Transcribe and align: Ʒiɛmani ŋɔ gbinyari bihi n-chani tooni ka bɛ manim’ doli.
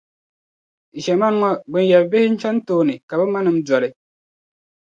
Ʒiɛmani 1.03 1.37
ŋɔ 1.39 1.49
gbinyari 1.69 2.09
bihi 2.11 2.27
n-chani 2.31 2.59
tooni 2.67 2.93
ka 3.07 3.13
bɛ 3.19 3.25
manim’ 3.33 3.57
doli. 3.67 3.89